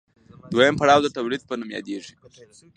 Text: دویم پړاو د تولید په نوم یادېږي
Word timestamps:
دویم 0.53 0.75
پړاو 0.81 1.03
د 1.03 1.07
تولید 1.17 1.41
په 1.45 1.53
نوم 1.59 1.69
یادېږي 1.77 2.13